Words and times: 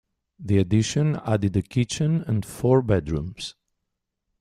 The 0.39 0.57
addition 0.57 1.17
added 1.17 1.55
a 1.57 1.61
kitchen 1.61 2.23
and 2.23 2.43
four 2.43 2.81
bedrooms. 2.81 3.53